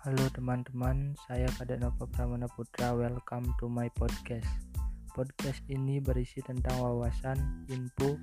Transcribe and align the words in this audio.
Halo 0.00 0.32
teman-teman, 0.32 1.12
saya 1.28 1.44
Kadek 1.60 1.84
Nova 1.84 2.08
Pramana 2.08 2.48
Putra. 2.48 2.96
Welcome 2.96 3.52
to 3.60 3.68
my 3.68 3.84
podcast. 3.92 4.48
Podcast 5.12 5.60
ini 5.68 6.00
berisi 6.00 6.40
tentang 6.40 6.80
wawasan, 6.80 7.68
info, 7.68 8.16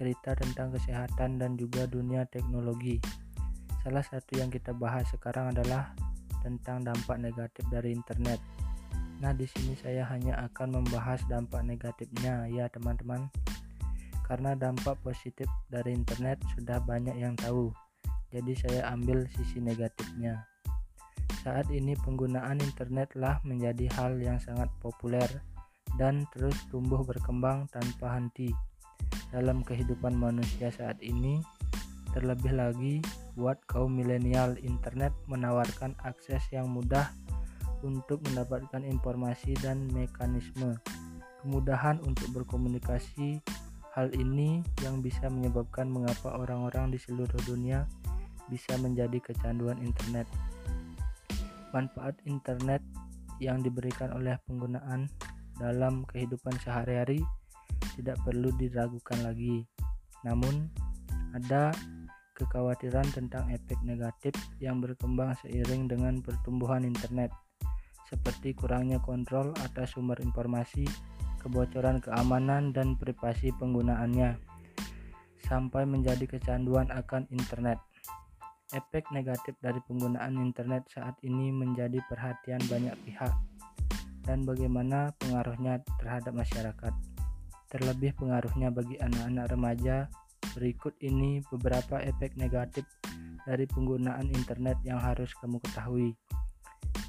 cerita 0.00 0.32
tentang 0.32 0.72
kesehatan 0.72 1.36
dan 1.36 1.60
juga 1.60 1.84
dunia 1.84 2.24
teknologi. 2.32 2.96
Salah 3.84 4.00
satu 4.00 4.40
yang 4.40 4.48
kita 4.48 4.72
bahas 4.72 5.04
sekarang 5.12 5.52
adalah 5.52 5.92
tentang 6.40 6.80
dampak 6.80 7.20
negatif 7.20 7.60
dari 7.68 7.92
internet. 7.92 8.40
Nah, 9.20 9.36
di 9.36 9.44
sini 9.44 9.76
saya 9.76 10.08
hanya 10.08 10.40
akan 10.48 10.80
membahas 10.80 11.20
dampak 11.28 11.60
negatifnya 11.60 12.48
ya, 12.48 12.72
teman-teman. 12.72 13.28
Karena 14.24 14.56
dampak 14.56 14.96
positif 15.04 15.44
dari 15.68 15.92
internet 15.92 16.40
sudah 16.56 16.80
banyak 16.80 17.20
yang 17.20 17.36
tahu. 17.36 17.68
Jadi 18.32 18.56
saya 18.56 18.88
ambil 18.88 19.28
sisi 19.28 19.60
negatifnya. 19.60 20.48
Saat 21.42 21.74
ini 21.74 21.98
penggunaan 21.98 22.62
internet 22.62 23.18
telah 23.18 23.42
menjadi 23.42 23.90
hal 23.98 24.14
yang 24.22 24.38
sangat 24.38 24.70
populer 24.78 25.26
dan 25.98 26.22
terus 26.30 26.54
tumbuh 26.70 27.02
berkembang 27.02 27.66
tanpa 27.74 28.14
henti 28.14 28.54
dalam 29.34 29.66
kehidupan 29.66 30.14
manusia 30.14 30.70
saat 30.70 31.02
ini. 31.02 31.42
Terlebih 32.14 32.54
lagi 32.54 33.02
buat 33.34 33.58
kaum 33.66 33.90
milenial, 33.96 34.54
internet 34.62 35.10
menawarkan 35.26 35.98
akses 36.06 36.46
yang 36.54 36.70
mudah 36.70 37.10
untuk 37.82 38.22
mendapatkan 38.30 38.86
informasi 38.86 39.58
dan 39.58 39.90
mekanisme 39.90 40.78
kemudahan 41.42 41.98
untuk 42.06 42.30
berkomunikasi. 42.30 43.42
Hal 43.92 44.08
ini 44.16 44.64
yang 44.80 45.04
bisa 45.04 45.28
menyebabkan 45.28 45.90
mengapa 45.90 46.38
orang-orang 46.38 46.94
di 46.94 47.02
seluruh 47.02 47.40
dunia 47.44 47.84
bisa 48.48 48.78
menjadi 48.80 49.20
kecanduan 49.20 49.76
internet. 49.82 50.24
Manfaat 51.72 52.20
internet 52.28 52.84
yang 53.40 53.64
diberikan 53.64 54.12
oleh 54.12 54.36
penggunaan 54.46 55.08
dalam 55.56 56.04
kehidupan 56.06 56.54
sehari-hari 56.60 57.20
tidak 57.98 58.16
perlu 58.22 58.52
diragukan 58.56 59.18
lagi. 59.24 59.66
Namun, 60.22 60.70
ada 61.34 61.74
kekhawatiran 62.38 63.06
tentang 63.12 63.48
efek 63.52 63.78
negatif 63.84 64.32
yang 64.58 64.80
berkembang 64.80 65.36
seiring 65.42 65.88
dengan 65.90 66.20
pertumbuhan 66.24 66.86
internet, 66.86 67.30
seperti 68.08 68.56
kurangnya 68.56 68.98
kontrol 69.02 69.52
atas 69.60 69.94
sumber 69.94 70.18
informasi, 70.20 70.86
kebocoran 71.42 72.00
keamanan, 72.00 72.70
dan 72.70 72.96
privasi 72.96 73.52
penggunaannya, 73.58 74.38
sampai 75.44 75.84
menjadi 75.84 76.24
kecanduan 76.24 76.88
akan 76.88 77.28
internet. 77.34 77.78
Efek 78.72 79.12
negatif 79.12 79.52
dari 79.60 79.80
penggunaan 79.84 80.40
internet 80.40 80.88
saat 80.88 81.20
ini 81.20 81.52
menjadi 81.52 82.00
perhatian 82.08 82.60
banyak 82.72 82.96
pihak 83.04 83.32
dan 84.24 84.48
bagaimana 84.48 85.12
pengaruhnya 85.20 85.82
terhadap 86.00 86.32
masyarakat. 86.32 86.94
Terlebih 87.68 88.16
pengaruhnya 88.16 88.72
bagi 88.72 88.96
anak-anak 88.96 89.46
remaja. 89.52 89.96
Berikut 90.52 90.92
ini 91.00 91.40
beberapa 91.48 92.00
efek 92.00 92.36
negatif 92.36 92.84
dari 93.48 93.64
penggunaan 93.64 94.28
internet 94.32 94.76
yang 94.84 95.00
harus 95.00 95.32
kamu 95.40 95.60
ketahui. 95.64 96.12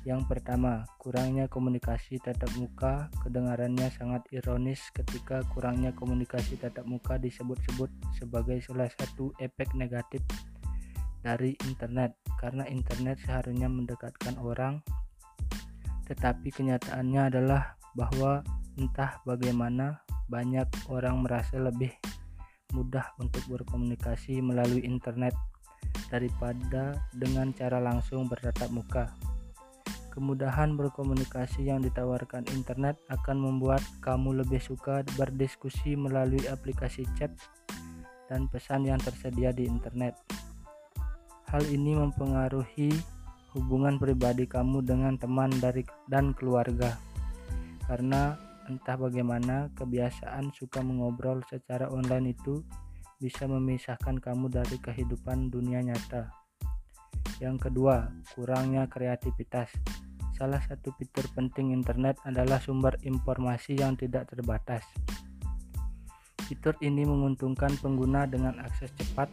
Yang 0.03 0.27
pertama, 0.27 0.83
kurangnya 0.99 1.47
komunikasi 1.47 2.19
tatap 2.19 2.51
muka. 2.59 3.07
Kedengarannya 3.23 3.87
sangat 3.91 4.27
ironis 4.35 4.83
ketika 4.91 5.43
kurangnya 5.55 5.95
komunikasi 5.95 6.59
tatap 6.59 6.83
muka 6.83 7.15
disebut-sebut 7.15 7.87
sebagai 8.19 8.59
salah 8.63 8.91
satu 8.91 9.31
efek 9.39 9.71
negatif 9.75 10.19
dari 11.23 11.55
internet 11.63 12.19
karena 12.37 12.67
internet 12.67 13.17
seharusnya 13.23 13.71
mendekatkan 13.71 14.35
orang 14.43 14.83
tetapi 16.03 16.51
kenyataannya 16.51 17.31
adalah 17.31 17.79
bahwa 17.95 18.43
entah 18.75 19.23
bagaimana 19.23 20.03
banyak 20.27 20.67
orang 20.91 21.23
merasa 21.23 21.55
lebih 21.61 21.93
mudah 22.73 23.13
untuk 23.21 23.45
berkomunikasi 23.47 24.41
melalui 24.41 24.81
internet 24.83 25.37
daripada 26.09 26.97
dengan 27.13 27.53
cara 27.53 27.77
langsung 27.77 28.25
bertatap 28.25 28.69
muka. 28.73 29.05
Kemudahan 30.13 30.77
berkomunikasi 30.77 31.73
yang 31.73 31.81
ditawarkan 31.81 32.45
internet 32.53 33.01
akan 33.09 33.37
membuat 33.41 33.81
kamu 34.05 34.45
lebih 34.45 34.61
suka 34.61 35.01
berdiskusi 35.17 35.97
melalui 35.97 36.45
aplikasi 36.49 37.09
chat 37.17 37.33
dan 38.29 38.45
pesan 38.45 38.85
yang 38.85 39.01
tersedia 39.01 39.49
di 39.49 39.65
internet. 39.65 40.13
Hal 41.53 41.69
ini 41.69 41.93
mempengaruhi 41.93 42.89
hubungan 43.53 44.01
pribadi 44.01 44.49
kamu 44.49 44.81
dengan 44.81 45.13
teman 45.21 45.53
dari 45.61 45.85
dan 46.09 46.33
keluarga. 46.33 46.97
Karena 47.85 48.33
entah 48.65 48.97
bagaimana 48.97 49.69
kebiasaan 49.77 50.49
suka 50.49 50.81
mengobrol 50.81 51.45
secara 51.45 51.93
online 51.93 52.33
itu 52.33 52.65
bisa 53.21 53.45
memisahkan 53.45 54.17
kamu 54.17 54.49
dari 54.49 54.81
kehidupan 54.81 55.53
dunia 55.53 55.85
nyata. 55.85 56.33
Yang 57.37 57.69
kedua, 57.69 58.09
kurangnya 58.33 58.89
kreativitas. 58.89 59.69
Salah 60.33 60.57
satu 60.65 60.89
fitur 60.97 61.29
penting 61.37 61.69
internet 61.69 62.17
adalah 62.25 62.57
sumber 62.57 62.97
informasi 63.05 63.77
yang 63.77 63.93
tidak 63.93 64.25
terbatas. 64.25 64.81
Fitur 66.49 66.73
ini 66.81 67.05
menguntungkan 67.05 67.77
pengguna 67.77 68.25
dengan 68.25 68.57
akses 68.57 68.89
cepat 68.97 69.29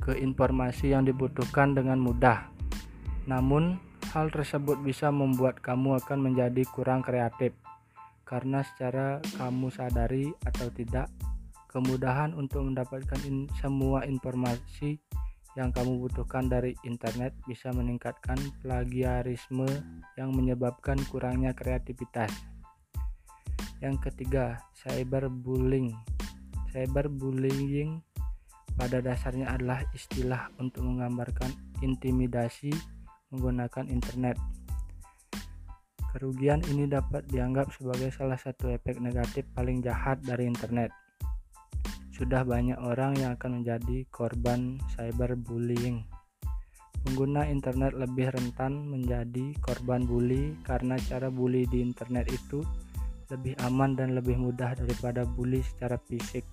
ke 0.00 0.16
informasi 0.16 0.96
yang 0.96 1.04
dibutuhkan 1.04 1.76
dengan 1.76 2.00
mudah. 2.00 2.48
Namun, 3.28 3.78
hal 4.14 4.30
tersebut 4.30 4.80
bisa 4.82 5.10
membuat 5.10 5.58
kamu 5.60 6.02
akan 6.02 6.18
menjadi 6.30 6.62
kurang 6.70 7.02
kreatif 7.02 7.54
karena 8.24 8.64
secara 8.64 9.20
kamu 9.36 9.68
sadari 9.68 10.32
atau 10.42 10.72
tidak, 10.72 11.12
kemudahan 11.68 12.32
untuk 12.32 12.64
mendapatkan 12.64 13.20
in 13.28 13.46
semua 13.60 14.02
informasi 14.08 14.96
yang 15.54 15.70
kamu 15.70 16.02
butuhkan 16.02 16.50
dari 16.50 16.74
internet 16.82 17.30
bisa 17.46 17.70
meningkatkan 17.70 18.34
plagiarisme 18.58 19.68
yang 20.18 20.34
menyebabkan 20.34 20.98
kurangnya 21.12 21.54
kreativitas. 21.54 22.32
Yang 23.78 24.10
ketiga, 24.10 24.58
cyberbullying. 24.82 25.94
Cyberbullying 26.74 28.02
pada 28.74 28.98
dasarnya 28.98 29.54
adalah 29.54 29.86
istilah 29.94 30.50
untuk 30.58 30.82
menggambarkan 30.82 31.50
intimidasi 31.82 32.74
menggunakan 33.30 33.86
internet. 33.90 34.38
Kerugian 36.14 36.62
ini 36.70 36.86
dapat 36.86 37.26
dianggap 37.26 37.74
sebagai 37.74 38.14
salah 38.14 38.38
satu 38.38 38.70
efek 38.70 39.02
negatif 39.02 39.46
paling 39.50 39.82
jahat 39.82 40.22
dari 40.22 40.46
internet. 40.46 40.94
Sudah 42.14 42.46
banyak 42.46 42.78
orang 42.78 43.18
yang 43.18 43.34
akan 43.34 43.62
menjadi 43.62 44.06
korban 44.14 44.78
cyberbullying. 44.94 46.06
Pengguna 47.02 47.50
internet 47.50 47.98
lebih 47.98 48.30
rentan 48.30 48.86
menjadi 48.86 49.58
korban 49.58 50.06
bully 50.06 50.54
karena 50.62 50.94
cara 51.02 51.28
bully 51.28 51.66
di 51.66 51.82
internet 51.82 52.30
itu 52.30 52.62
lebih 53.34 53.58
aman 53.66 53.98
dan 53.98 54.14
lebih 54.14 54.38
mudah 54.38 54.78
daripada 54.78 55.26
bully 55.26 55.60
secara 55.66 55.98
fisik 56.06 56.46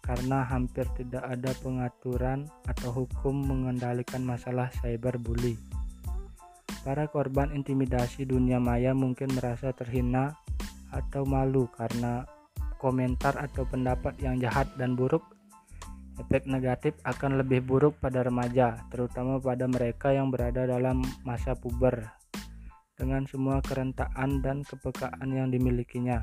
karena 0.00 0.42
hampir 0.44 0.88
tidak 0.96 1.22
ada 1.22 1.52
pengaturan 1.60 2.48
atau 2.66 3.04
hukum 3.04 3.36
mengendalikan 3.36 4.24
masalah 4.24 4.72
cyberbully. 4.80 5.56
Para 6.80 7.04
korban 7.12 7.52
intimidasi 7.52 8.24
dunia 8.24 8.56
maya 8.56 8.96
mungkin 8.96 9.36
merasa 9.36 9.70
terhina 9.76 10.32
atau 10.90 11.28
malu 11.28 11.68
karena 11.76 12.24
komentar 12.80 13.36
atau 13.36 13.68
pendapat 13.68 14.16
yang 14.24 14.40
jahat 14.40 14.66
dan 14.80 14.96
buruk. 14.96 15.22
Efek 16.16 16.44
negatif 16.48 16.96
akan 17.04 17.40
lebih 17.40 17.64
buruk 17.64 17.96
pada 17.96 18.20
remaja, 18.20 18.76
terutama 18.92 19.40
pada 19.40 19.64
mereka 19.64 20.12
yang 20.12 20.28
berada 20.28 20.68
dalam 20.68 21.00
masa 21.24 21.56
puber, 21.56 22.12
dengan 23.00 23.24
semua 23.24 23.64
kerentaan 23.64 24.44
dan 24.44 24.60
kepekaan 24.60 25.28
yang 25.32 25.48
dimilikinya. 25.48 26.20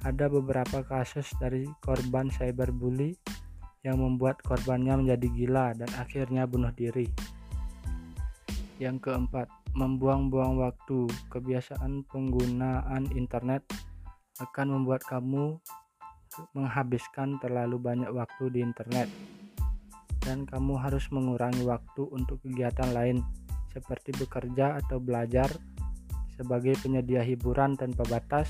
Ada 0.00 0.32
beberapa 0.32 0.80
kasus 0.80 1.28
dari 1.36 1.68
korban 1.84 2.32
cyberbully 2.32 3.16
yang 3.84 4.00
membuat 4.00 4.40
korbannya 4.40 4.96
menjadi 5.00 5.26
gila 5.32 5.66
dan 5.76 5.90
akhirnya 6.00 6.48
bunuh 6.48 6.72
diri. 6.72 7.08
Yang 8.80 9.08
keempat, 9.08 9.48
membuang-buang 9.76 10.56
waktu. 10.56 11.04
Kebiasaan 11.28 12.08
penggunaan 12.08 13.12
internet 13.12 13.68
akan 14.40 14.80
membuat 14.80 15.04
kamu 15.04 15.60
menghabiskan 16.56 17.36
terlalu 17.42 17.76
banyak 17.76 18.08
waktu 18.08 18.48
di 18.54 18.64
internet 18.64 19.10
dan 20.22 20.44
kamu 20.44 20.76
harus 20.76 21.08
mengurangi 21.10 21.64
waktu 21.64 22.06
untuk 22.12 22.38
kegiatan 22.44 22.92
lain 22.92 23.24
seperti 23.72 24.12
bekerja 24.14 24.78
atau 24.84 25.00
belajar 25.00 25.48
sebagai 26.36 26.76
penyedia 26.80 27.24
hiburan 27.24 27.76
tanpa 27.76 28.04
batas 28.06 28.48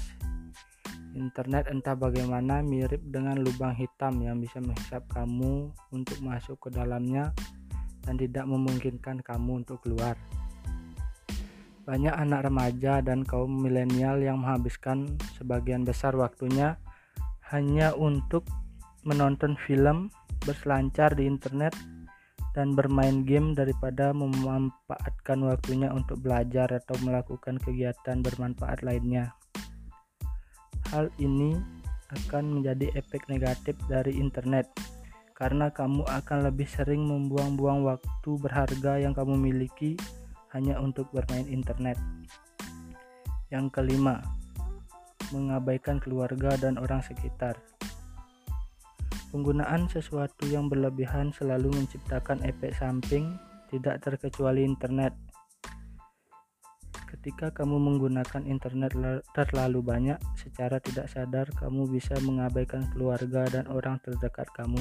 Internet 1.19 1.67
entah 1.67 1.99
bagaimana 1.99 2.63
mirip 2.63 3.03
dengan 3.11 3.43
lubang 3.43 3.75
hitam 3.75 4.23
yang 4.23 4.39
bisa 4.39 4.63
menghisap 4.63 5.03
kamu 5.11 5.75
untuk 5.91 6.19
masuk 6.23 6.57
ke 6.63 6.69
dalamnya 6.71 7.35
dan 8.07 8.15
tidak 8.15 8.47
memungkinkan 8.47 9.19
kamu 9.19 9.67
untuk 9.67 9.83
keluar. 9.83 10.15
Banyak 11.83 12.15
anak 12.15 12.47
remaja 12.47 13.03
dan 13.03 13.27
kaum 13.27 13.51
milenial 13.51 14.23
yang 14.23 14.39
menghabiskan 14.39 15.19
sebagian 15.35 15.83
besar 15.83 16.15
waktunya 16.15 16.79
hanya 17.51 17.91
untuk 17.99 18.47
menonton 19.03 19.59
film, 19.67 20.15
berselancar 20.47 21.19
di 21.19 21.27
internet, 21.27 21.75
dan 22.55 22.75
bermain 22.75 23.27
game 23.27 23.55
daripada 23.55 24.11
memanfaatkan 24.15 25.39
waktunya 25.47 25.91
untuk 25.91 26.23
belajar 26.23 26.71
atau 26.71 26.95
melakukan 27.03 27.59
kegiatan 27.59 28.23
bermanfaat 28.23 28.83
lainnya. 28.87 29.35
Hal 30.91 31.07
ini 31.23 31.55
akan 32.11 32.59
menjadi 32.59 32.91
efek 32.99 33.31
negatif 33.31 33.79
dari 33.87 34.19
internet 34.19 34.67
karena 35.39 35.71
kamu 35.73 36.05
akan 36.05 36.53
lebih 36.53 36.69
sering 36.69 37.07
membuang-buang 37.07 37.87
waktu 37.87 38.31
berharga 38.37 39.01
yang 39.01 39.17
kamu 39.17 39.39
miliki 39.41 39.97
hanya 40.53 40.77
untuk 40.83 41.09
bermain 41.15 41.47
internet. 41.47 41.97
Yang 43.49 43.71
kelima, 43.73 44.21
mengabaikan 45.31 46.03
keluarga 46.03 46.59
dan 46.59 46.77
orang 46.77 47.01
sekitar. 47.07 47.57
Penggunaan 49.31 49.87
sesuatu 49.87 50.43
yang 50.51 50.67
berlebihan 50.67 51.31
selalu 51.31 51.71
menciptakan 51.71 52.43
efek 52.43 52.75
samping, 52.75 53.39
tidak 53.71 54.03
terkecuali 54.03 54.67
internet. 54.67 55.15
Ketika 57.11 57.51
kamu 57.51 57.83
menggunakan 57.83 58.47
internet 58.47 58.95
terlalu 59.35 59.83
banyak, 59.83 60.19
secara 60.39 60.79
tidak 60.79 61.11
sadar 61.11 61.51
kamu 61.59 61.91
bisa 61.91 62.15
mengabaikan 62.23 62.87
keluarga 62.95 63.51
dan 63.51 63.67
orang 63.67 63.99
terdekat 63.99 64.47
kamu. 64.55 64.79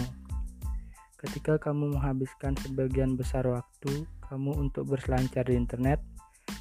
Ketika 1.18 1.58
kamu 1.58 1.98
menghabiskan 1.98 2.54
sebagian 2.62 3.18
besar 3.18 3.50
waktu 3.50 4.06
kamu 4.30 4.56
untuk 4.62 4.94
berselancar 4.94 5.50
di 5.50 5.58
internet, 5.58 6.00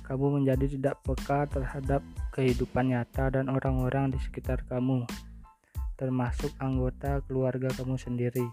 kamu 0.08 0.40
menjadi 0.40 0.66
tidak 0.72 1.04
peka 1.04 1.44
terhadap 1.52 2.00
kehidupan 2.32 2.88
nyata 2.88 3.28
dan 3.28 3.52
orang-orang 3.52 4.08
di 4.08 4.18
sekitar 4.24 4.64
kamu, 4.72 5.04
termasuk 6.00 6.48
anggota 6.64 7.20
keluarga 7.28 7.68
kamu 7.76 8.00
sendiri. 8.00 8.48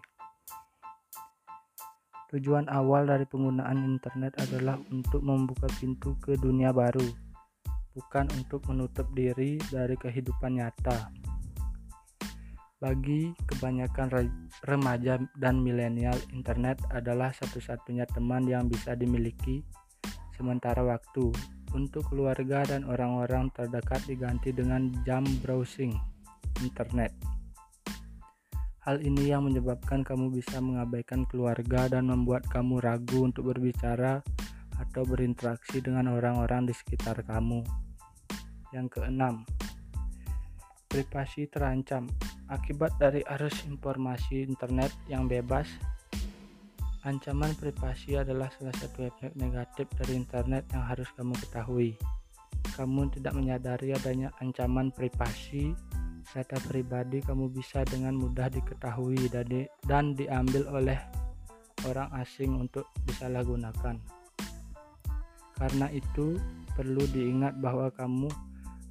Tujuan 2.34 2.66
awal 2.74 3.06
dari 3.06 3.22
penggunaan 3.30 3.86
internet 3.86 4.34
adalah 4.42 4.82
untuk 4.90 5.22
membuka 5.22 5.70
pintu 5.78 6.18
ke 6.18 6.34
dunia 6.34 6.74
baru, 6.74 7.06
bukan 7.94 8.26
untuk 8.34 8.66
menutup 8.66 9.06
diri 9.14 9.62
dari 9.70 9.94
kehidupan 9.94 10.58
nyata. 10.58 11.14
Bagi 12.82 13.30
kebanyakan 13.46 14.30
remaja 14.66 15.22
dan 15.38 15.62
milenial, 15.62 16.18
internet 16.34 16.82
adalah 16.90 17.30
satu-satunya 17.30 18.10
teman 18.10 18.50
yang 18.50 18.66
bisa 18.68 18.98
dimiliki 18.98 19.62
sementara 20.34 20.82
waktu. 20.82 21.30
Untuk 21.76 22.08
keluarga 22.08 22.64
dan 22.64 22.88
orang-orang 22.88 23.52
terdekat 23.52 24.00
diganti 24.08 24.56
dengan 24.56 24.96
jam 25.04 25.28
browsing 25.44 25.92
internet. 26.64 27.35
Hal 28.86 29.02
ini 29.02 29.34
yang 29.34 29.50
menyebabkan 29.50 30.06
kamu 30.06 30.30
bisa 30.30 30.62
mengabaikan 30.62 31.26
keluarga 31.26 31.90
dan 31.90 32.06
membuat 32.06 32.46
kamu 32.46 32.86
ragu 32.86 33.26
untuk 33.26 33.50
berbicara 33.50 34.22
atau 34.78 35.02
berinteraksi 35.02 35.82
dengan 35.82 36.14
orang-orang 36.14 36.70
di 36.70 36.74
sekitar 36.78 37.26
kamu. 37.26 37.66
Yang 38.78 39.02
keenam, 39.02 39.42
privasi 40.86 41.50
terancam. 41.50 42.06
Akibat 42.46 42.94
dari 43.02 43.26
arus 43.26 43.66
informasi 43.66 44.46
internet 44.46 44.94
yang 45.10 45.26
bebas, 45.26 45.66
ancaman 47.10 47.58
privasi 47.58 48.22
adalah 48.22 48.54
salah 48.54 48.76
satu 48.78 49.10
efek 49.10 49.34
negatif 49.34 49.90
dari 49.98 50.14
internet 50.14 50.62
yang 50.70 50.86
harus 50.86 51.10
kamu 51.18 51.34
ketahui. 51.42 51.98
Kamu 52.78 53.10
tidak 53.18 53.34
menyadari 53.34 53.98
adanya 53.98 54.30
ancaman 54.46 54.94
privasi 54.94 55.74
data 56.36 56.60
pribadi 56.68 57.24
kamu 57.24 57.48
bisa 57.48 57.88
dengan 57.88 58.12
mudah 58.20 58.52
diketahui 58.52 59.32
dan 59.88 60.06
diambil 60.20 60.68
oleh 60.68 61.00
orang 61.88 62.12
asing 62.20 62.60
untuk 62.60 62.92
disalahgunakan. 63.08 63.96
Karena 65.56 65.88
itu, 65.96 66.36
perlu 66.76 67.08
diingat 67.16 67.56
bahwa 67.64 67.88
kamu 67.96 68.28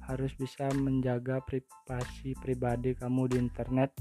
harus 0.09 0.33
bisa 0.33 0.65
menjaga 0.73 1.37
privasi 1.45 2.33
pribadi 2.41 2.97
kamu 2.97 3.29
di 3.29 3.37
internet 3.37 3.93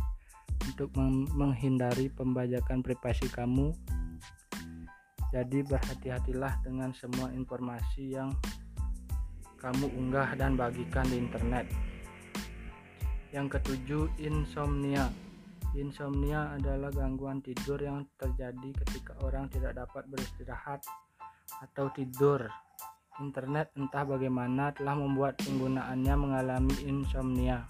untuk 0.64 0.88
menghindari 1.36 2.08
pembajakan 2.08 2.80
privasi 2.80 3.28
kamu. 3.28 3.76
Jadi 5.36 5.60
berhati-hatilah 5.68 6.64
dengan 6.64 6.96
semua 6.96 7.28
informasi 7.36 8.16
yang 8.16 8.32
kamu 9.60 9.92
unggah 9.92 10.32
dan 10.40 10.56
bagikan 10.56 11.04
di 11.12 11.20
internet. 11.20 11.68
Yang 13.34 13.58
ketujuh, 13.58 14.14
insomnia. 14.22 15.10
Insomnia 15.74 16.54
adalah 16.54 16.94
gangguan 16.94 17.42
tidur 17.42 17.82
yang 17.82 18.06
terjadi 18.14 18.70
ketika 18.86 19.18
orang 19.26 19.50
tidak 19.50 19.74
dapat 19.74 20.06
beristirahat 20.06 20.86
atau 21.66 21.90
tidur 21.90 22.46
Internet 23.22 23.70
entah 23.78 24.02
bagaimana 24.02 24.74
telah 24.74 24.98
membuat 24.98 25.38
penggunaannya 25.38 26.14
mengalami 26.18 26.74
insomnia. 26.82 27.62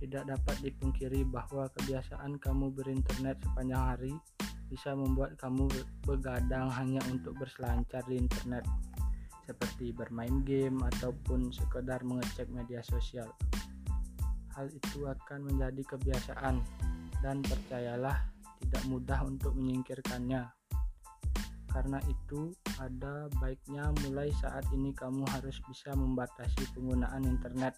Tidak 0.00 0.24
dapat 0.24 0.56
dipungkiri 0.64 1.20
bahwa 1.28 1.68
kebiasaan 1.76 2.40
kamu 2.40 2.72
berinternet 2.72 3.36
sepanjang 3.44 3.84
hari 3.92 4.14
bisa 4.72 4.96
membuat 4.96 5.36
kamu 5.36 5.68
begadang 6.08 6.72
hanya 6.72 7.04
untuk 7.12 7.36
berselancar 7.36 8.00
di 8.08 8.24
internet, 8.24 8.64
seperti 9.44 9.92
bermain 9.92 10.40
game 10.48 10.80
ataupun 10.80 11.52
sekedar 11.52 12.00
mengecek 12.00 12.48
media 12.48 12.80
sosial. 12.80 13.28
Hal 14.52 14.68
itu 14.68 15.08
akan 15.08 15.48
menjadi 15.48 15.82
kebiasaan, 15.96 16.60
dan 17.24 17.40
percayalah, 17.40 18.28
tidak 18.60 18.84
mudah 18.90 19.20
untuk 19.24 19.56
menyingkirkannya. 19.56 20.44
Karena 21.72 21.98
itu, 22.04 22.52
ada 22.76 23.32
baiknya 23.40 23.88
mulai 24.04 24.28
saat 24.36 24.68
ini 24.76 24.92
kamu 24.92 25.24
harus 25.32 25.56
bisa 25.64 25.96
membatasi 25.96 26.68
penggunaan 26.76 27.24
internet 27.24 27.72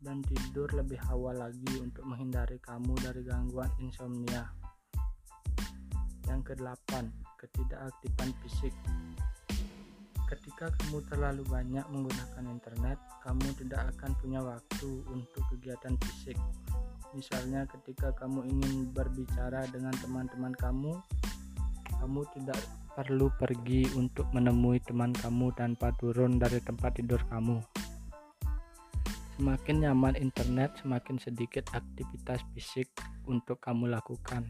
dan 0.00 0.24
tidur 0.26 0.66
lebih 0.72 0.98
awal 1.12 1.36
lagi 1.36 1.76
untuk 1.78 2.02
menghindari 2.08 2.56
kamu 2.58 2.96
dari 2.98 3.22
gangguan 3.22 3.70
insomnia. 3.78 4.48
Yang 6.26 6.40
kedelapan, 6.50 7.12
ketidakaktifan 7.38 8.30
fisik. 8.42 8.74
Ketika 10.30 10.70
kamu 10.70 11.02
terlalu 11.10 11.42
banyak 11.50 11.82
menggunakan 11.90 12.44
internet, 12.46 13.02
kamu 13.26 13.50
tidak 13.58 13.90
akan 13.98 14.14
punya 14.22 14.38
waktu 14.38 15.02
untuk 15.10 15.42
kegiatan 15.50 15.98
fisik. 16.06 16.38
Misalnya 17.10 17.66
ketika 17.66 18.14
kamu 18.14 18.46
ingin 18.46 18.94
berbicara 18.94 19.66
dengan 19.74 19.90
teman-teman 19.98 20.54
kamu, 20.54 20.94
kamu 21.98 22.22
tidak 22.38 22.62
perlu 22.94 23.26
pergi 23.42 23.90
untuk 23.98 24.30
menemui 24.30 24.78
teman 24.86 25.10
kamu 25.10 25.50
tanpa 25.58 25.90
turun 25.98 26.38
dari 26.38 26.62
tempat 26.62 27.02
tidur 27.02 27.18
kamu. 27.26 27.58
Semakin 29.34 29.82
nyaman 29.82 30.14
internet, 30.14 30.78
semakin 30.78 31.18
sedikit 31.18 31.66
aktivitas 31.74 32.38
fisik 32.54 32.86
untuk 33.26 33.58
kamu 33.58 33.90
lakukan. 33.98 34.46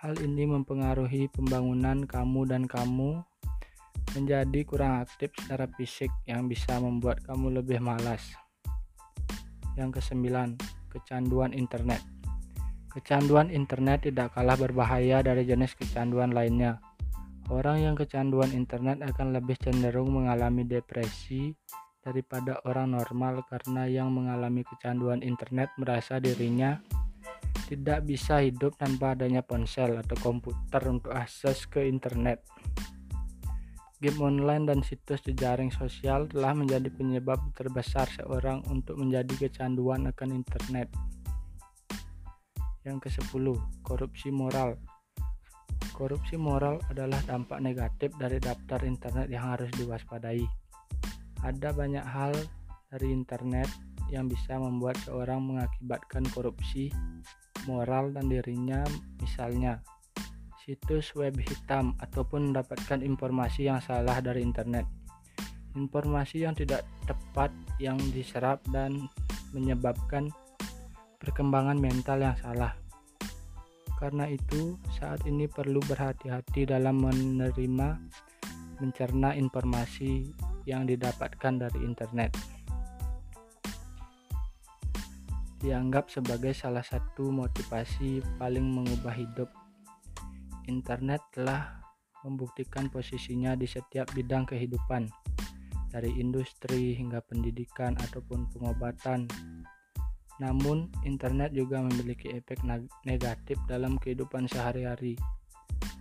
Hal 0.00 0.16
ini 0.24 0.48
mempengaruhi 0.48 1.28
pembangunan 1.28 2.08
kamu 2.08 2.48
dan 2.48 2.64
kamu 2.64 3.20
menjadi 4.18 4.60
kurang 4.66 5.06
aktif 5.06 5.30
secara 5.38 5.70
fisik 5.78 6.10
yang 6.26 6.50
bisa 6.50 6.74
membuat 6.82 7.22
kamu 7.22 7.62
lebih 7.62 7.78
malas. 7.78 8.34
Yang 9.78 10.02
kesembilan, 10.02 10.58
kecanduan 10.90 11.54
internet. 11.54 12.02
Kecanduan 12.90 13.54
internet 13.54 14.10
tidak 14.10 14.34
kalah 14.34 14.58
berbahaya 14.58 15.22
dari 15.22 15.46
jenis 15.46 15.78
kecanduan 15.78 16.34
lainnya 16.34 16.82
Orang 17.48 17.80
yang 17.80 17.96
kecanduan 17.96 18.52
internet 18.52 19.00
akan 19.00 19.32
lebih 19.32 19.56
cenderung 19.56 20.12
mengalami 20.12 20.68
depresi 20.68 21.48
daripada 22.04 22.60
orang 22.68 22.92
normal 22.92 23.40
karena 23.48 23.88
yang 23.88 24.12
mengalami 24.12 24.68
kecanduan 24.68 25.24
internet 25.24 25.72
merasa 25.80 26.20
dirinya 26.20 26.76
tidak 27.64 28.04
bisa 28.04 28.44
hidup 28.44 28.76
tanpa 28.76 29.16
adanya 29.16 29.40
ponsel 29.40 29.96
atau 29.96 30.16
komputer 30.20 30.92
untuk 30.92 31.16
akses 31.16 31.64
ke 31.64 31.88
internet. 31.88 32.44
Game 33.98 34.22
online 34.22 34.70
dan 34.70 34.78
situs 34.86 35.18
jejaring 35.26 35.74
sosial 35.74 36.30
telah 36.30 36.54
menjadi 36.54 36.86
penyebab 36.86 37.42
terbesar 37.58 38.06
seorang 38.14 38.62
untuk 38.70 38.94
menjadi 38.94 39.50
kecanduan 39.50 40.06
akan 40.06 40.38
internet. 40.38 40.86
Yang 42.86 43.10
ke-10, 43.10 43.58
korupsi 43.82 44.30
moral. 44.30 44.78
Korupsi 45.90 46.38
moral 46.38 46.78
adalah 46.94 47.18
dampak 47.26 47.58
negatif 47.58 48.14
dari 48.22 48.38
daftar 48.38 48.86
internet 48.86 49.26
yang 49.34 49.50
harus 49.50 49.66
diwaspadai. 49.74 50.46
Ada 51.42 51.74
banyak 51.74 52.06
hal 52.06 52.38
dari 52.94 53.10
internet 53.10 53.66
yang 54.14 54.30
bisa 54.30 54.62
membuat 54.62 54.94
seorang 55.02 55.42
mengakibatkan 55.42 56.22
korupsi 56.30 56.94
moral 57.66 58.14
dan 58.14 58.30
dirinya, 58.30 58.86
misalnya 59.18 59.82
situs 60.68 61.16
web 61.16 61.32
hitam 61.40 61.96
ataupun 61.96 62.52
mendapatkan 62.52 63.00
informasi 63.00 63.72
yang 63.72 63.80
salah 63.80 64.20
dari 64.20 64.44
internet. 64.44 64.84
informasi 65.76 66.42
yang 66.42 66.58
tidak 66.58 66.82
tepat 67.06 67.54
yang 67.78 68.00
diserap 68.10 68.58
dan 68.74 69.06
menyebabkan 69.54 70.26
perkembangan 71.22 71.78
mental 71.78 72.18
yang 72.18 72.34
salah. 72.40 72.74
Karena 73.94 74.26
itu, 74.26 74.74
saat 74.98 75.22
ini 75.28 75.46
perlu 75.46 75.78
berhati-hati 75.86 76.66
dalam 76.66 76.98
menerima 76.98 77.88
mencerna 78.82 79.38
informasi 79.38 80.34
yang 80.66 80.88
didapatkan 80.88 81.68
dari 81.68 81.78
internet. 81.84 82.34
Dianggap 85.62 86.10
sebagai 86.10 86.56
salah 86.58 86.82
satu 86.82 87.30
motivasi 87.30 88.24
paling 88.40 88.66
mengubah 88.66 89.14
hidup. 89.14 89.67
Internet 90.68 91.24
telah 91.32 91.80
membuktikan 92.28 92.92
posisinya 92.92 93.56
di 93.56 93.64
setiap 93.64 94.12
bidang 94.12 94.44
kehidupan, 94.44 95.08
dari 95.88 96.12
industri 96.20 96.92
hingga 96.92 97.24
pendidikan 97.24 97.96
ataupun 97.96 98.52
pengobatan. 98.52 99.24
Namun, 100.38 100.92
internet 101.08 101.56
juga 101.56 101.80
memiliki 101.80 102.30
efek 102.36 102.62
negatif 103.08 103.56
dalam 103.64 103.96
kehidupan 103.96 104.46
sehari-hari. 104.46 105.16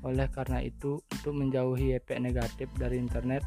Oleh 0.05 0.27
karena 0.29 0.62
itu, 0.62 1.01
untuk 1.15 1.33
menjauhi 1.33 1.95
efek 1.97 2.19
negatif 2.19 2.67
dari 2.75 3.00
internet, 3.01 3.41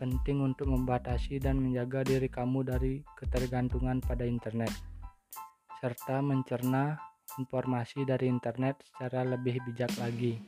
penting 0.00 0.40
untuk 0.40 0.72
membatasi 0.72 1.36
dan 1.38 1.60
menjaga 1.60 2.02
diri 2.02 2.26
kamu 2.26 2.64
dari 2.64 3.04
ketergantungan 3.20 4.00
pada 4.00 4.24
internet, 4.24 4.72
serta 5.78 6.24
mencerna 6.24 7.09
informasi 7.38 8.02
dari 8.08 8.26
internet 8.26 8.80
secara 8.88 9.22
lebih 9.22 9.62
bijak 9.68 9.92
lagi. 10.00 10.40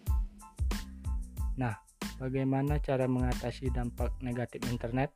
Nah, 1.60 1.76
bagaimana 2.16 2.80
cara 2.80 3.04
mengatasi 3.04 3.68
dampak 3.70 4.10
negatif 4.24 4.64
internet? 4.66 5.12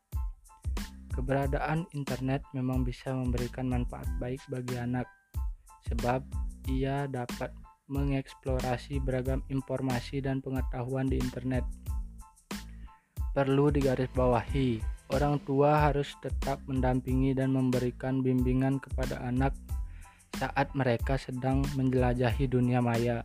Keberadaan 1.17 1.89
internet 1.97 2.45
memang 2.53 2.85
bisa 2.85 3.17
memberikan 3.17 3.73
manfaat 3.73 4.07
baik 4.21 4.39
bagi 4.53 4.77
anak, 4.77 5.09
sebab 5.89 6.21
ia 6.69 7.09
dapat 7.09 7.49
mengeksplorasi 7.89 9.01
beragam 9.01 9.41
informasi 9.49 10.21
dan 10.21 10.45
pengetahuan 10.45 11.09
di 11.09 11.17
internet. 11.17 11.65
Perlu 13.33 13.73
digarisbawahi, 13.73 14.81
orang 15.17 15.41
tua 15.49 15.89
harus 15.89 16.13
tetap 16.21 16.61
mendampingi 16.69 17.33
dan 17.33 17.55
memberikan 17.55 18.21
bimbingan 18.21 18.77
kepada 18.77 19.23
anak 19.25 19.57
saat 20.37 20.73
mereka 20.77 21.17
sedang 21.17 21.65
menjelajahi 21.75 22.45
dunia 22.49 22.85
maya. 22.85 23.25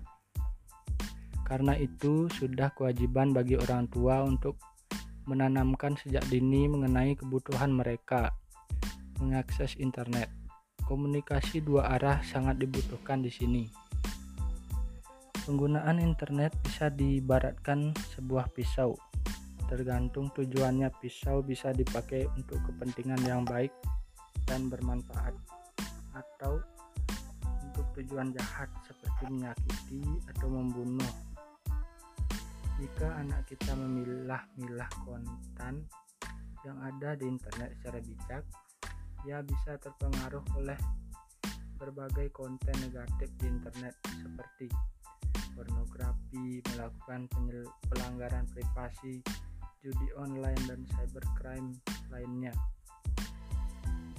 Karena 1.44 1.75
itu, 1.75 2.32
sudah 2.32 2.72
kewajiban 2.72 3.36
bagi 3.36 3.60
orang 3.60 3.91
tua 3.91 4.24
untuk 4.24 4.56
menanamkan 5.27 6.00
sejak 6.00 6.24
dini 6.32 6.72
mengenai 6.72 7.13
kebutuhan 7.20 7.75
mereka 7.75 8.32
mengakses 9.20 9.75
internet. 9.77 10.32
Komunikasi 10.88 11.62
dua 11.62 11.94
arah 11.94 12.24
sangat 12.24 12.58
dibutuhkan 12.58 13.22
di 13.22 13.32
sini. 13.32 13.63
Penggunaan 15.44 16.00
internet 16.00 16.56
bisa 16.63 16.88
diibaratkan 16.89 17.91
sebuah 18.15 18.50
pisau. 18.56 18.96
Tergantung 19.68 20.32
tujuannya, 20.36 20.91
pisau 21.00 21.39
bisa 21.44 21.72
dipakai 21.72 22.27
untuk 22.36 22.60
kepentingan 22.68 23.24
yang 23.24 23.48
baik 23.48 23.72
dan 24.44 24.68
bermanfaat, 24.68 25.32
atau 26.12 26.60
tujuan 27.98 28.31
jahat 28.36 28.69
seperti 28.88 29.24
menyakiti 29.27 30.03
atau 30.36 30.48
membunuh. 30.48 31.13
Jika 32.81 33.21
anak 33.21 33.45
kita 33.45 33.77
memilah-milah 33.77 34.91
konten 35.05 35.86
yang 36.65 36.77
ada 36.81 37.13
di 37.13 37.29
internet 37.29 37.77
secara 37.77 38.00
bijak, 38.01 38.43
ia 39.29 39.38
bisa 39.45 39.77
terpengaruh 39.77 40.41
oleh 40.57 40.79
berbagai 41.77 42.29
konten 42.33 42.74
negatif 42.81 43.29
di 43.41 43.45
internet 43.50 43.93
seperti 44.05 44.69
pornografi, 45.53 46.62
melakukan 46.74 47.29
pelanggaran 47.89 48.45
privasi, 48.50 49.21
judi 49.81 50.07
online, 50.17 50.62
dan 50.65 50.81
cybercrime 50.89 51.77
lainnya. 52.10 52.53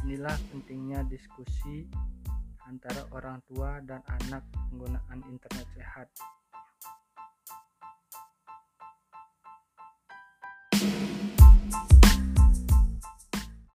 Inilah 0.02 0.34
pentingnya 0.50 1.06
diskusi 1.06 1.86
antara 2.72 3.04
orang 3.12 3.36
tua 3.44 3.84
dan 3.84 4.00
anak 4.08 4.40
penggunaan 4.48 5.20
internet 5.28 5.68
sehat. 5.76 6.08